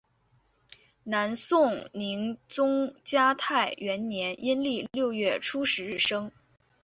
[1.03, 6.31] 南宋宁宗嘉泰元年阴历六月初十日生。